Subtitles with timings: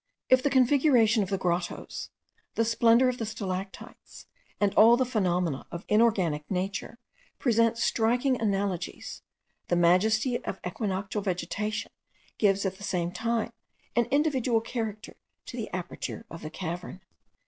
[0.29, 2.09] If the configuration of the grottoes,
[2.55, 4.25] the splendour of the stalactites,
[4.59, 6.97] and all the phenomena of inorganic nature,
[7.37, 9.21] present striking analogies,
[9.67, 11.91] the majesty of equinoctial vegetation
[12.39, 13.53] gives at the same time
[13.95, 15.13] an individual character
[15.45, 17.01] to the aperture of the cavern.